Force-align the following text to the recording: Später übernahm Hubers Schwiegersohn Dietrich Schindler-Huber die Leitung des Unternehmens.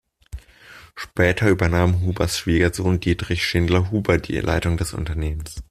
Später 0.95 1.47
übernahm 1.47 2.01
Hubers 2.01 2.39
Schwiegersohn 2.39 2.99
Dietrich 2.99 3.45
Schindler-Huber 3.45 4.17
die 4.17 4.35
Leitung 4.39 4.75
des 4.77 4.95
Unternehmens. 4.95 5.59